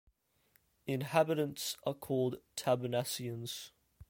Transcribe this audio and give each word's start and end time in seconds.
Inhabitants 0.87 1.77
are 1.85 1.93
called 1.93 2.37
"Tabernacians". 2.55 3.69